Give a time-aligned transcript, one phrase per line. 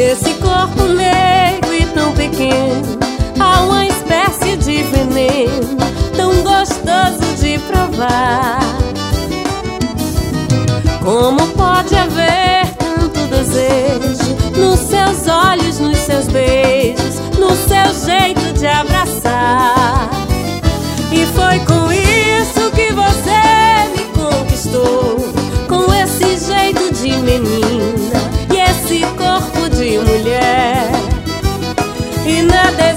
[0.00, 2.98] Esse corpo negro e tão pequeno
[3.38, 5.76] Há uma espécie de veneno
[6.16, 8.60] Tão gostoso de provar.
[11.04, 18.66] Como pode haver tanto desejo Nos seus olhos, nos seus beijos No seu jeito de
[18.66, 20.08] abraçar?
[21.12, 21.79] E foi com
[29.80, 30.90] de mulher.
[32.26, 32.89] E nada é